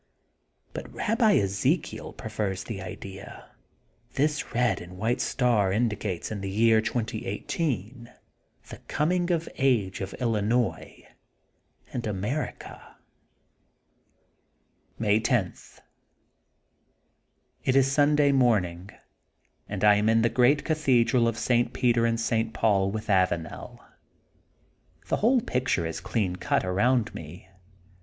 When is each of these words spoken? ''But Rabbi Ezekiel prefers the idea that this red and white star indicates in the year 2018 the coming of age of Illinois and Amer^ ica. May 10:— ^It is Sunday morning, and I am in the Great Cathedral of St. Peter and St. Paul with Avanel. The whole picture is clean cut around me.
''But 0.73 0.91
Rabbi 0.91 1.33
Ezekiel 1.35 2.11
prefers 2.13 2.63
the 2.63 2.81
idea 2.81 3.51
that 4.07 4.15
this 4.17 4.55
red 4.55 4.81
and 4.81 4.97
white 4.97 5.21
star 5.21 5.71
indicates 5.71 6.31
in 6.31 6.41
the 6.41 6.49
year 6.49 6.81
2018 6.81 8.11
the 8.69 8.77
coming 8.87 9.29
of 9.29 9.47
age 9.59 10.01
of 10.01 10.15
Illinois 10.15 11.07
and 11.93 12.01
Amer^ 12.05 12.51
ica. 12.57 12.95
May 14.97 15.19
10:— 15.19 15.51
^It 15.53 15.83
is 17.75 17.91
Sunday 17.91 18.31
morning, 18.31 18.89
and 19.69 19.83
I 19.83 19.97
am 19.97 20.09
in 20.09 20.23
the 20.23 20.29
Great 20.29 20.65
Cathedral 20.65 21.27
of 21.27 21.37
St. 21.37 21.73
Peter 21.73 22.07
and 22.07 22.19
St. 22.19 22.55
Paul 22.55 22.89
with 22.89 23.05
Avanel. 23.07 23.77
The 25.09 25.17
whole 25.17 25.41
picture 25.41 25.85
is 25.85 25.99
clean 26.01 26.37
cut 26.37 26.65
around 26.65 27.13
me. 27.13 27.49